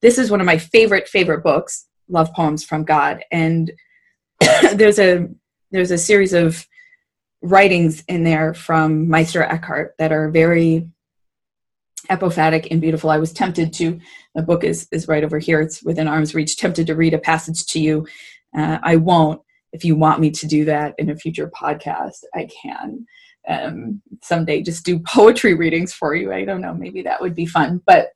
this 0.00 0.18
is 0.18 0.30
one 0.30 0.40
of 0.40 0.46
my 0.46 0.58
favorite 0.58 1.08
favorite 1.08 1.42
books, 1.42 1.86
Love 2.08 2.32
Poems 2.32 2.64
from 2.64 2.84
God. 2.84 3.22
And 3.30 3.70
there's 4.74 4.98
a 4.98 5.28
there's 5.70 5.90
a 5.90 5.98
series 5.98 6.32
of 6.32 6.66
writings 7.42 8.02
in 8.08 8.24
there 8.24 8.54
from 8.54 9.08
Meister 9.08 9.42
Eckhart 9.42 9.94
that 9.98 10.12
are 10.12 10.30
very 10.30 10.88
apophatic 12.10 12.68
and 12.70 12.80
beautiful. 12.80 13.10
I 13.10 13.18
was 13.18 13.32
tempted 13.32 13.72
to, 13.74 13.98
the 14.34 14.42
book 14.42 14.64
is, 14.64 14.88
is 14.92 15.08
right 15.08 15.24
over 15.24 15.38
here, 15.38 15.60
it's 15.60 15.82
within 15.82 16.08
arm's 16.08 16.34
reach, 16.34 16.56
tempted 16.56 16.86
to 16.86 16.94
read 16.94 17.14
a 17.14 17.18
passage 17.18 17.66
to 17.66 17.80
you. 17.80 18.06
Uh, 18.56 18.78
I 18.82 18.96
won't. 18.96 19.40
if 19.72 19.84
you 19.84 19.96
want 19.96 20.20
me 20.20 20.30
to 20.30 20.46
do 20.46 20.64
that 20.64 20.94
in 20.98 21.10
a 21.10 21.16
future 21.16 21.50
podcast, 21.50 22.24
I 22.34 22.48
can. 22.62 23.06
Um, 23.46 24.02
someday 24.22 24.62
just 24.62 24.84
do 24.84 24.98
poetry 24.98 25.54
readings 25.54 25.92
for 25.92 26.14
you. 26.14 26.32
I 26.32 26.44
don't 26.44 26.60
know, 26.60 26.74
maybe 26.74 27.02
that 27.02 27.20
would 27.20 27.34
be 27.34 27.46
fun. 27.46 27.80
But 27.86 28.08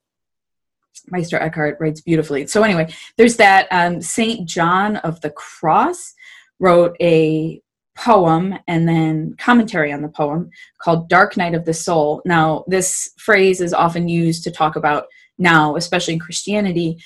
Meister 1.09 1.39
Eckhart 1.39 1.79
writes 1.81 2.01
beautifully. 2.01 2.47
So 2.47 2.63
anyway, 2.63 2.93
there's 3.17 3.37
that. 3.37 3.67
Um, 3.71 4.03
Saint 4.03 4.49
John 4.49 4.97
of 4.97 5.21
the 5.21 5.31
Cross 5.31 6.15
wrote 6.61 6.97
a 7.01 7.62
poem 7.95 8.59
and 8.67 8.89
then 8.89 9.35
commentary 9.39 9.93
on 9.93 10.03
the 10.03 10.09
poem 10.09 10.51
called 10.81 11.09
Dark 11.09 11.37
Night 11.37 11.55
of 11.55 11.65
the 11.65 11.75
Soul. 11.75 12.23
Now, 12.25 12.65
this 12.67 13.11
phrase 13.19 13.61
is 13.61 13.75
often 13.75 14.09
used 14.09 14.45
to 14.45 14.51
talk 14.51 14.77
about 14.77 15.07
now, 15.39 15.77
especially 15.77 16.15
in 16.15 16.21
Christianity, 16.21 16.99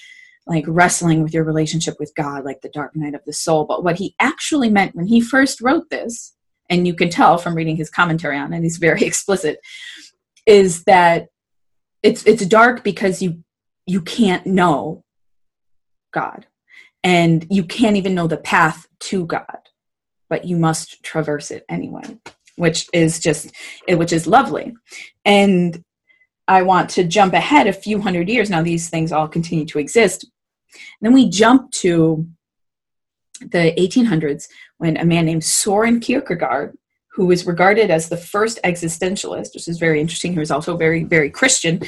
like 0.47 0.65
wrestling 0.69 1.23
with 1.23 1.35
your 1.35 1.45
relationship 1.45 1.97
with 1.99 2.15
God, 2.15 2.45
like 2.45 2.61
the 2.61 2.69
dark 2.69 2.95
night 2.95 3.15
of 3.15 3.25
the 3.25 3.33
soul. 3.33 3.65
But 3.65 3.83
what 3.83 3.97
he 3.97 4.15
actually 4.21 4.71
meant 4.71 4.95
when 4.95 5.07
he 5.07 5.21
first 5.21 5.61
wrote 5.61 5.91
this, 5.91 6.35
and 6.71 6.87
you 6.87 6.95
can 6.95 7.11
tell 7.11 7.39
from 7.39 7.55
reading 7.55 7.77
his 7.77 7.91
commentary 7.91 8.39
on 8.39 8.53
it, 8.53 8.63
he's 8.63 8.77
very 8.77 9.03
explicit, 9.05 9.59
is 10.47 10.85
that 10.85 11.29
it's 12.03 12.25
it's 12.27 12.47
dark 12.47 12.85
because 12.85 13.21
you 13.21 13.43
you 13.87 14.01
can't 14.01 14.47
know 14.47 15.05
God. 16.13 16.47
And 17.05 17.47
you 17.51 17.63
can't 17.63 17.97
even 17.97 18.15
know 18.15 18.27
the 18.27 18.37
path 18.37 18.89
to 19.11 19.27
God, 19.27 19.59
but 20.29 20.45
you 20.45 20.57
must 20.57 21.03
traverse 21.03 21.51
it 21.51 21.65
anyway, 21.69 22.19
which 22.57 22.89
is 22.93 23.19
just 23.19 23.53
which 23.89 24.13
is 24.13 24.27
lovely. 24.27 24.75
And 25.25 25.83
I 26.49 26.63
want 26.63 26.91
to 26.91 27.05
jump 27.05 27.33
ahead 27.33 27.67
a 27.67 27.73
few 27.73 28.01
hundred 28.01 28.29
years. 28.29 28.51
Now, 28.51 28.63
these 28.63 28.89
things 28.89 29.13
all 29.13 29.29
continue 29.29 29.67
to 29.67 29.79
exist, 29.79 30.27
then 31.01 31.13
we 31.13 31.29
jump 31.29 31.71
to 31.73 32.27
the 33.41 33.75
1800s 33.77 34.49
when 34.79 34.97
a 34.97 35.05
man 35.05 35.27
named 35.27 35.45
Soren 35.45 36.01
Kierkegaard, 36.01 36.77
who 37.13 37.27
was 37.27 37.47
regarded 37.47 37.91
as 37.91 38.09
the 38.09 38.17
first 38.17 38.59
existentialist, 38.65 39.55
which 39.55 39.69
is 39.69 39.79
very 39.79 40.01
interesting, 40.01 40.33
he 40.33 40.39
was 40.39 40.51
also 40.51 40.77
very, 40.77 41.05
very 41.05 41.31
Christian, 41.31 41.83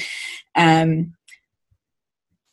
um, 0.56 1.14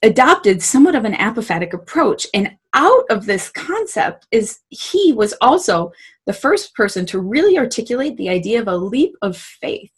adopted 0.06 0.62
somewhat 0.62 0.96
of 0.96 1.04
an 1.04 1.14
apophatic 1.14 1.74
approach. 1.74 2.28
And 2.34 2.56
out 2.74 3.06
of 3.10 3.26
this 3.26 3.50
concept 3.50 4.28
is 4.32 4.60
he 4.70 5.12
was 5.14 5.34
also 5.42 5.92
the 6.26 6.34
first 6.34 6.76
person 6.76 7.06
to 7.08 7.20
really 7.20 7.58
articulate 7.58 8.16
the 8.16 8.30
idea 8.30 8.62
of 8.62 8.68
a 8.68 8.78
leap 8.78 9.16
of 9.22 9.36
faith 9.36 9.92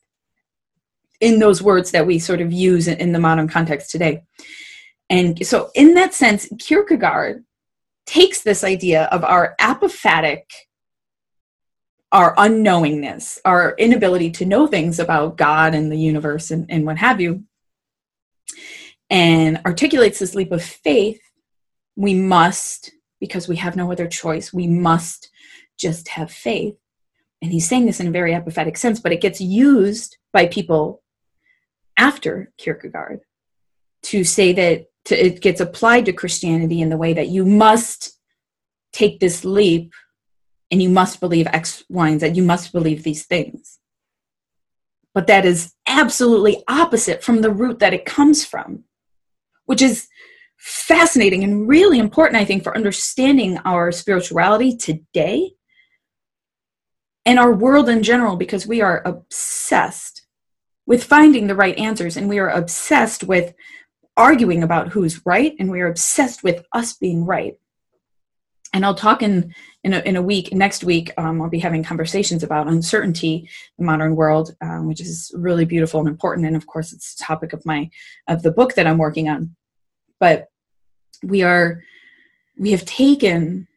in 1.19 1.39
those 1.39 1.61
words 1.61 1.91
that 1.91 2.07
we 2.07 2.19
sort 2.19 2.41
of 2.41 2.53
use 2.53 2.87
in 2.87 3.11
the 3.11 3.19
modern 3.19 3.47
context 3.47 3.91
today. 3.91 4.23
And 5.09 5.45
so, 5.45 5.71
in 5.73 5.93
that 5.95 6.13
sense, 6.13 6.47
Kierkegaard 6.59 7.43
takes 8.05 8.41
this 8.41 8.63
idea 8.63 9.05
of 9.05 9.23
our 9.23 9.55
apophatic, 9.59 10.43
our 12.11 12.35
unknowingness, 12.35 13.39
our 13.43 13.73
inability 13.77 14.31
to 14.31 14.45
know 14.45 14.67
things 14.67 14.99
about 14.99 15.37
God 15.37 15.73
and 15.73 15.91
the 15.91 15.97
universe 15.97 16.51
and, 16.51 16.69
and 16.69 16.85
what 16.85 16.97
have 16.97 17.19
you, 17.19 17.43
articulates 19.65 20.19
this 20.19 20.35
leap 20.35 20.51
of 20.51 20.63
faith. 20.63 21.21
We 21.95 22.13
must, 22.13 22.91
because 23.19 23.47
we 23.47 23.55
have 23.57 23.75
no 23.75 23.91
other 23.91 24.07
choice, 24.07 24.53
we 24.53 24.67
must 24.67 25.29
just 25.77 26.09
have 26.09 26.31
faith. 26.31 26.75
And 27.41 27.51
he's 27.51 27.67
saying 27.67 27.85
this 27.85 27.99
in 27.99 28.07
a 28.07 28.11
very 28.11 28.33
apophatic 28.33 28.77
sense, 28.77 28.99
but 28.99 29.11
it 29.11 29.21
gets 29.21 29.39
used 29.39 30.17
by 30.33 30.47
people 30.47 31.03
after 31.97 32.51
Kierkegaard 32.57 33.21
to 34.03 34.23
say 34.23 34.53
that 34.53 34.85
to, 35.05 35.25
it 35.25 35.41
gets 35.41 35.61
applied 35.61 36.05
to 36.05 36.13
Christianity 36.13 36.81
in 36.81 36.89
the 36.89 36.97
way 36.97 37.13
that 37.13 37.29
you 37.29 37.45
must 37.45 38.19
take 38.91 39.19
this 39.19 39.45
leap 39.45 39.93
and 40.69 40.81
you 40.81 40.89
must 40.89 41.19
believe 41.19 41.47
X, 41.47 41.83
Y, 41.89 42.09
and 42.09 42.19
Z. 42.19 42.27
You 42.29 42.43
must 42.43 42.73
believe 42.73 43.03
these 43.03 43.25
things. 43.25 43.79
But 45.13 45.27
that 45.27 45.45
is 45.45 45.73
absolutely 45.87 46.63
opposite 46.67 47.23
from 47.23 47.41
the 47.41 47.51
root 47.51 47.79
that 47.79 47.93
it 47.93 48.05
comes 48.05 48.45
from, 48.45 48.83
which 49.67 49.81
is 49.81 50.07
fascinating 50.57 51.43
and 51.43 51.67
really 51.67 51.99
important, 51.99 52.41
I 52.41 52.45
think, 52.45 52.63
for 52.63 52.75
understanding 52.75 53.59
our 53.59 53.91
spirituality 53.91 54.75
today 54.75 55.51
and 57.25 57.37
our 57.37 57.53
world 57.53 57.89
in 57.89 58.01
general, 58.01 58.35
because 58.35 58.65
we 58.65 58.81
are 58.81 59.03
obsessed 59.05 60.25
with 60.87 61.03
finding 61.03 61.47
the 61.47 61.55
right 61.55 61.77
answers 61.77 62.17
and 62.17 62.27
we 62.27 62.39
are 62.39 62.49
obsessed 62.49 63.23
with 63.23 63.53
arguing 64.15 64.63
about 64.63 64.87
who's 64.87 65.25
right 65.25 65.53
and 65.59 65.69
we 65.69 65.81
are 65.81 65.87
obsessed 65.87 66.43
with 66.43 66.65
us 66.73 66.93
being 66.93 67.25
right 67.25 67.59
and 68.73 68.85
i'll 68.85 68.95
talk 68.95 69.21
in 69.21 69.53
in 69.83 69.93
a, 69.93 69.99
in 69.99 70.15
a 70.15 70.21
week 70.21 70.53
next 70.53 70.83
week 70.83 71.11
um, 71.17 71.41
i'll 71.41 71.49
be 71.49 71.59
having 71.59 71.83
conversations 71.83 72.43
about 72.43 72.67
uncertainty 72.67 73.49
in 73.77 73.85
the 73.85 73.85
modern 73.85 74.15
world 74.15 74.55
um, 74.61 74.87
which 74.87 75.01
is 75.01 75.31
really 75.35 75.65
beautiful 75.65 75.99
and 75.99 76.09
important. 76.09 76.47
And 76.47 76.55
of 76.55 76.67
course 76.67 76.93
it's 76.93 77.15
the 77.15 77.23
topic 77.23 77.53
of 77.53 77.65
my 77.65 77.89
of 78.27 78.41
the 78.43 78.51
book 78.51 78.73
that 78.75 78.87
i'm 78.87 78.97
working 78.97 79.29
on. 79.29 79.55
But 80.19 80.47
we 81.23 81.43
are 81.43 81.83
we 82.57 82.71
have 82.71 82.85
taken 82.85 83.67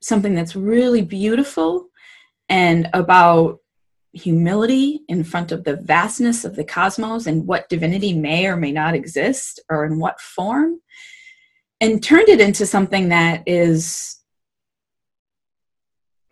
something 0.00 0.34
that's 0.34 0.56
really 0.56 1.02
beautiful 1.02 1.88
and 2.48 2.88
about 2.92 3.60
humility 4.12 5.00
in 5.08 5.24
front 5.24 5.50
of 5.50 5.64
the 5.64 5.76
vastness 5.76 6.44
of 6.44 6.56
the 6.56 6.64
cosmos 6.64 7.26
and 7.26 7.46
what 7.46 7.68
divinity 7.68 8.12
may 8.12 8.46
or 8.46 8.56
may 8.56 8.70
not 8.70 8.94
exist 8.94 9.60
or 9.68 9.84
in 9.84 9.98
what 9.98 10.20
form, 10.20 10.80
and 11.80 12.02
turned 12.02 12.28
it 12.28 12.40
into 12.40 12.66
something 12.66 13.08
that 13.08 13.42
is 13.46 14.20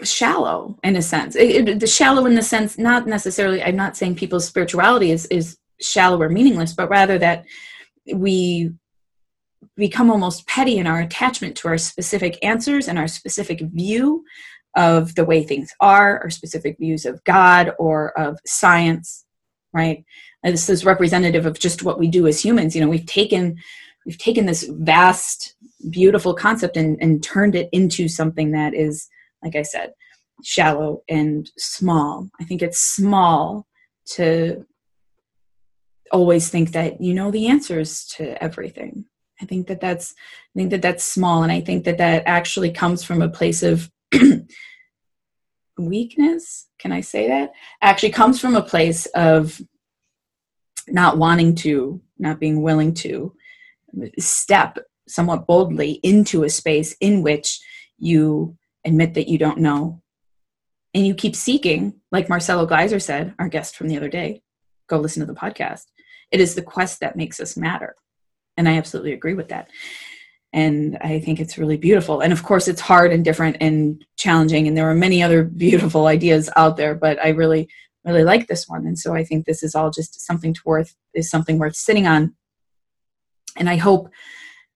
shallow 0.04 0.78
in 0.82 0.96
a 0.96 1.02
sense. 1.02 1.36
It, 1.36 1.68
it, 1.68 1.80
the 1.80 1.86
shallow 1.86 2.26
in 2.26 2.34
the 2.34 2.42
sense, 2.42 2.78
not 2.78 3.06
necessarily, 3.06 3.62
I'm 3.62 3.76
not 3.76 3.96
saying 3.96 4.16
people's 4.16 4.46
spirituality 4.46 5.10
is, 5.10 5.26
is 5.26 5.58
shallow 5.80 6.20
or 6.20 6.28
meaningless, 6.28 6.72
but 6.72 6.90
rather 6.90 7.18
that 7.18 7.44
we 8.12 8.72
become 9.76 10.10
almost 10.10 10.46
petty 10.46 10.78
in 10.78 10.86
our 10.86 11.00
attachment 11.00 11.56
to 11.56 11.68
our 11.68 11.78
specific 11.78 12.38
answers 12.44 12.88
and 12.88 12.98
our 12.98 13.08
specific 13.08 13.60
view 13.72 14.24
of 14.76 15.14
the 15.14 15.24
way 15.24 15.42
things 15.42 15.72
are 15.80 16.22
or 16.22 16.30
specific 16.30 16.76
views 16.78 17.04
of 17.04 17.22
God 17.24 17.72
or 17.78 18.18
of 18.18 18.38
science, 18.46 19.24
right? 19.72 20.04
And 20.42 20.54
this 20.54 20.68
is 20.68 20.84
representative 20.84 21.46
of 21.46 21.58
just 21.58 21.82
what 21.82 21.98
we 21.98 22.08
do 22.08 22.26
as 22.26 22.42
humans. 22.42 22.74
You 22.74 22.82
know, 22.82 22.88
we've 22.88 23.06
taken 23.06 23.56
we've 24.04 24.18
taken 24.18 24.46
this 24.46 24.64
vast, 24.64 25.54
beautiful 25.90 26.34
concept 26.34 26.76
and, 26.76 27.00
and 27.00 27.22
turned 27.22 27.54
it 27.54 27.68
into 27.72 28.08
something 28.08 28.50
that 28.52 28.74
is, 28.74 29.08
like 29.42 29.56
I 29.56 29.62
said, 29.62 29.92
shallow 30.42 31.02
and 31.08 31.50
small. 31.58 32.28
I 32.40 32.44
think 32.44 32.62
it's 32.62 32.80
small 32.80 33.66
to 34.06 34.64
always 36.10 36.48
think 36.48 36.72
that 36.72 37.00
you 37.00 37.14
know 37.14 37.30
the 37.30 37.48
answers 37.48 38.04
to 38.16 38.42
everything. 38.42 39.06
I 39.40 39.44
think 39.44 39.66
that 39.68 39.80
that's 39.80 40.14
I 40.54 40.58
think 40.58 40.70
that 40.70 40.82
that's 40.82 41.04
small, 41.04 41.42
and 41.42 41.52
I 41.52 41.60
think 41.60 41.84
that 41.84 41.98
that 41.98 42.24
actually 42.26 42.70
comes 42.70 43.02
from 43.02 43.22
a 43.22 43.28
place 43.28 43.62
of 43.62 43.90
weakness 45.78 46.68
can 46.78 46.92
i 46.92 47.00
say 47.00 47.28
that 47.28 47.52
actually 47.80 48.10
comes 48.10 48.40
from 48.40 48.54
a 48.54 48.62
place 48.62 49.06
of 49.14 49.60
not 50.88 51.16
wanting 51.16 51.54
to 51.54 52.00
not 52.18 52.38
being 52.38 52.62
willing 52.62 52.92
to 52.92 53.32
step 54.18 54.78
somewhat 55.08 55.46
boldly 55.46 55.92
into 56.02 56.44
a 56.44 56.50
space 56.50 56.94
in 57.00 57.22
which 57.22 57.60
you 57.98 58.56
admit 58.84 59.14
that 59.14 59.28
you 59.28 59.38
don't 59.38 59.58
know. 59.58 60.02
And 60.94 61.06
you 61.06 61.14
keep 61.14 61.34
seeking 61.34 62.00
like 62.10 62.28
marcelo 62.28 62.66
gleiser 62.66 63.00
said 63.00 63.34
our 63.38 63.48
guest 63.48 63.76
from 63.76 63.88
the 63.88 63.96
other 63.96 64.08
day 64.08 64.42
go 64.88 64.98
listen 64.98 65.20
to 65.20 65.32
the 65.32 65.38
podcast. 65.38 65.84
It 66.30 66.40
is 66.40 66.54
the 66.54 66.62
quest 66.62 67.00
that 67.00 67.16
makes 67.16 67.40
us 67.40 67.56
matter. 67.56 67.94
And 68.56 68.68
i 68.68 68.76
absolutely 68.76 69.12
agree 69.12 69.34
with 69.34 69.48
that. 69.48 69.70
And 70.52 70.98
i 71.00 71.18
think 71.20 71.40
it's 71.40 71.58
really 71.58 71.76
beautiful. 71.76 72.20
And 72.20 72.32
of 72.32 72.42
course 72.42 72.68
it's 72.68 72.80
hard 72.80 73.12
and 73.12 73.24
different 73.24 73.56
and 73.60 74.04
challenging. 74.18 74.68
And 74.68 74.76
there 74.76 74.90
are 74.90 74.94
many 74.94 75.22
other 75.22 75.44
beautiful 75.64 76.06
ideas 76.06 76.50
out 76.56 76.76
there 76.76 76.94
but 76.94 77.18
i 77.24 77.28
really 77.28 77.68
really 78.04 78.24
like 78.24 78.48
this 78.48 78.68
one. 78.68 78.86
And 78.86 78.98
so 78.98 79.14
i 79.14 79.24
think 79.24 79.46
this 79.46 79.62
is 79.62 79.74
all 79.74 79.90
just 79.90 80.20
something 80.20 80.52
to 80.52 80.60
worth 80.64 80.94
is 81.14 81.30
something 81.30 81.58
worth 81.58 81.76
sitting 81.76 82.06
on. 82.06 82.34
And 83.56 83.70
i 83.70 83.76
hope 83.76 84.10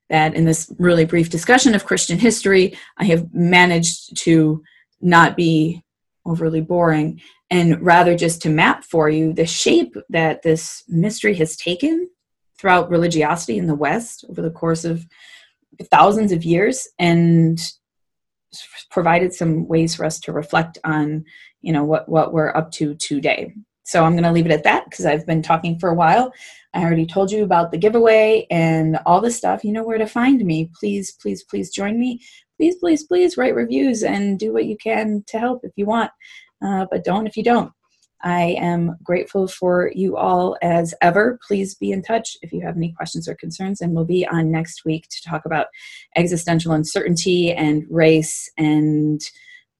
that 0.09 0.35
in 0.35 0.45
this 0.45 0.73
really 0.79 1.05
brief 1.05 1.31
discussion 1.31 1.75
of 1.75 1.85
christian 1.85 2.19
history 2.19 2.77
i 2.99 3.05
have 3.05 3.33
managed 3.33 4.16
to 4.16 4.62
not 5.01 5.37
be 5.37 5.83
overly 6.27 6.61
boring. 6.61 7.21
And 7.51 7.81
rather 7.81 8.16
just 8.16 8.42
to 8.42 8.51
map 8.51 8.85
for 8.85 9.09
you 9.09 9.33
the 9.33 9.47
shape 9.47 9.97
that 10.09 10.42
this 10.42 10.83
mystery 10.88 11.35
has 11.37 11.57
taken 11.57 12.11
throughout 12.59 12.90
religiosity 12.90 13.57
in 13.57 13.66
the 13.66 13.75
west 13.75 14.25
over 14.29 14.42
the 14.42 14.51
course 14.51 14.85
of 14.85 15.07
thousands 15.90 16.33
of 16.33 16.42
years 16.42 16.88
and 16.99 17.61
provided 18.90 19.33
some 19.33 19.69
ways 19.69 19.95
for 19.95 20.05
us 20.05 20.19
to 20.21 20.33
reflect 20.33 20.79
on 20.85 21.25
you 21.61 21.73
know 21.73 21.85
what 21.85 22.09
what 22.09 22.33
we're 22.33 22.57
up 22.57 22.71
to 22.71 22.95
today 22.95 23.53
so 23.87 24.03
I'm 24.05 24.14
going 24.14 24.25
to 24.25 24.33
leave 24.33 24.46
it 24.46 24.53
at 24.53 24.64
that 24.64 24.85
because 24.90 25.07
I've 25.07 25.25
been 25.27 25.42
talking 25.42 25.79
for 25.79 25.88
a 25.88 25.94
while. 25.94 26.33
I 26.75 26.83
already 26.83 27.07
told 27.07 27.31
you 27.31 27.44
about 27.44 27.70
the 27.70 27.79
giveaway 27.79 28.44
and 28.51 28.99
all 29.07 29.20
this 29.20 29.37
stuff. 29.37 29.62
You 29.62 29.70
know 29.70 29.85
where 29.85 29.96
to 29.96 30.09
find 30.09 30.44
me. 30.44 30.68
Please, 30.79 31.12
please, 31.12 31.44
please 31.44 31.70
join 31.70 31.99
me. 31.99 32.20
Please, 32.57 32.75
please, 32.77 33.05
please 33.05 33.37
write 33.37 33.55
reviews 33.55 34.03
and 34.03 34.40
do 34.40 34.53
what 34.53 34.66
you 34.66 34.77
can 34.77 35.22
to 35.29 35.38
help 35.38 35.61
if 35.62 35.70
you 35.77 35.87
want. 35.87 36.11
Uh, 36.61 36.87
but 36.90 37.05
don't 37.05 37.29
if 37.29 37.37
you 37.37 37.44
don't. 37.44 37.70
I 38.22 38.57
am 38.59 38.96
grateful 39.05 39.46
for 39.46 39.92
you 39.94 40.16
all 40.16 40.57
as 40.62 40.92
ever. 41.01 41.38
Please 41.46 41.77
be 41.77 41.92
in 41.92 42.03
touch 42.03 42.37
if 42.42 42.53
you 42.53 42.62
have 42.62 42.77
any 42.77 42.92
questions 42.92 43.29
or 43.29 43.37
concerns, 43.37 43.81
and 43.81 43.94
we'll 43.94 44.05
be 44.05 44.27
on 44.27 44.51
next 44.51 44.85
week 44.85 45.07
to 45.11 45.22
talk 45.22 45.44
about 45.46 45.68
existential 46.16 46.72
uncertainty 46.72 47.53
and 47.53 47.85
race 47.88 48.51
and 48.59 49.20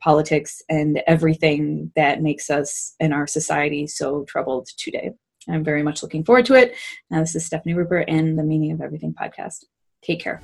politics 0.07 0.63
and 0.69 1.03
everything 1.09 1.91
that 1.97 2.23
makes 2.23 2.49
us 2.49 2.95
and 3.01 3.13
our 3.13 3.27
society 3.27 3.89
so 3.89 4.25
troubled 4.29 4.69
today. 4.79 5.11
I'm 5.49 5.65
very 5.65 5.83
much 5.83 6.01
looking 6.01 6.25
forward 6.25 6.47
to 6.47 6.55
it. 6.55 6.77
Now, 7.11 7.19
this 7.19 7.35
is 7.35 7.45
Stephanie 7.45 7.75
Rupert 7.75 8.05
and 8.07 8.39
the 8.39 8.45
Meaning 8.45 8.71
of 8.71 8.81
Everything 8.81 9.13
podcast. 9.21 9.65
Take 10.05 10.21
care. 10.21 10.41